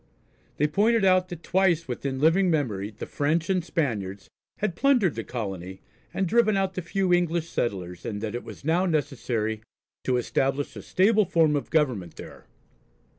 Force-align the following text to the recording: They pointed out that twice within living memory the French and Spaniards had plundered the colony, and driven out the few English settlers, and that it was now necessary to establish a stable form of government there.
They 0.57 0.65
pointed 0.65 1.05
out 1.05 1.29
that 1.29 1.43
twice 1.43 1.87
within 1.87 2.19
living 2.19 2.49
memory 2.49 2.89
the 2.89 3.05
French 3.05 3.51
and 3.51 3.63
Spaniards 3.63 4.31
had 4.57 4.75
plundered 4.75 5.13
the 5.13 5.23
colony, 5.23 5.79
and 6.11 6.25
driven 6.25 6.57
out 6.57 6.73
the 6.73 6.81
few 6.81 7.13
English 7.13 7.47
settlers, 7.51 8.03
and 8.03 8.19
that 8.21 8.33
it 8.33 8.43
was 8.43 8.65
now 8.65 8.87
necessary 8.87 9.61
to 10.05 10.17
establish 10.17 10.75
a 10.75 10.81
stable 10.81 11.25
form 11.25 11.55
of 11.55 11.69
government 11.69 12.15
there. 12.15 12.47